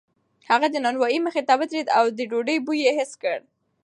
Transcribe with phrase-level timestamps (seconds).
[0.49, 3.37] هغه د نانوایۍ مخې ته ودرېد او د ډوډۍ بوی یې حس کړ.